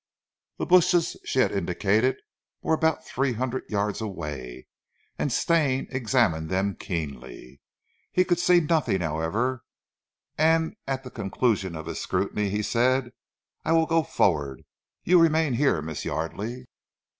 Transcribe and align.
The 0.57 0.65
bushes 0.65 1.15
she 1.25 1.37
had 1.37 1.51
indicated 1.51 2.15
were 2.63 2.73
about 2.73 3.05
three 3.05 3.33
hundred 3.33 3.69
yards 3.69 4.01
away, 4.01 4.65
and 5.19 5.31
Stane 5.31 5.85
examined 5.91 6.49
them 6.49 6.73
keenly. 6.75 7.61
He 8.11 8.25
could 8.25 8.39
see 8.39 8.61
nothing, 8.61 9.01
however, 9.01 9.61
and 10.39 10.75
at 10.87 11.03
the 11.03 11.11
conclusion 11.11 11.75
of 11.75 11.85
his 11.85 12.01
scrutiny 12.01 12.49
he 12.49 12.63
said: 12.63 13.11
"I 13.63 13.73
will 13.73 13.85
go 13.85 14.01
forward. 14.01 14.63
You 15.03 15.21
remain 15.21 15.53
here, 15.53 15.83
Miss 15.83 16.03
Yardely." 16.03 16.65